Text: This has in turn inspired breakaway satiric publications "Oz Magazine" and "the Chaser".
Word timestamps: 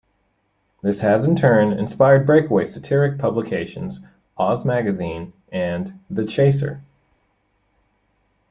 This 0.81 1.01
has 1.01 1.25
in 1.25 1.35
turn 1.35 1.71
inspired 1.73 2.25
breakaway 2.25 2.65
satiric 2.65 3.19
publications 3.19 3.99
"Oz 4.35 4.65
Magazine" 4.65 5.31
and 5.51 5.99
"the 6.09 6.25
Chaser". 6.25 6.81